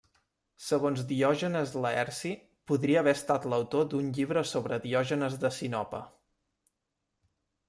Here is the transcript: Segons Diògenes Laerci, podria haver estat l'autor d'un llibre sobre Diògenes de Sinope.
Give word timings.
Segons 0.67 1.01
Diògenes 1.09 1.73
Laerci, 1.85 2.31
podria 2.71 3.03
haver 3.03 3.13
estat 3.19 3.45
l'autor 3.53 3.85
d'un 3.93 4.09
llibre 4.19 4.45
sobre 4.53 4.81
Diògenes 4.87 5.37
de 5.45 5.53
Sinope. 5.61 6.03